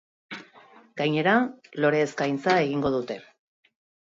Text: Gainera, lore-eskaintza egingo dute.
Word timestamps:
Gainera, 1.01 1.35
lore-eskaintza 1.85 2.57
egingo 2.65 2.93
dute. 2.97 3.21